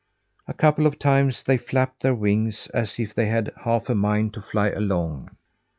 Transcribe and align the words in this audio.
A 0.47 0.53
couple 0.55 0.87
of 0.87 0.97
times 0.97 1.43
they 1.43 1.59
flapped 1.59 2.01
their 2.01 2.15
wings, 2.15 2.65
as 2.73 2.97
if 2.97 3.13
they 3.13 3.27
had 3.27 3.53
half 3.65 3.87
a 3.87 3.93
mind 3.93 4.33
to 4.33 4.41
fly 4.41 4.71
along. 4.71 5.29